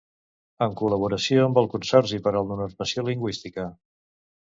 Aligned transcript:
en 0.65 0.73
col·laboració 0.81 1.45
amb 1.49 1.61
el 1.63 1.69
Consorci 1.75 2.21
per 2.25 2.35
a 2.35 2.37
la 2.41 2.45
Normalització 2.55 3.09
Lingüística 3.15 3.73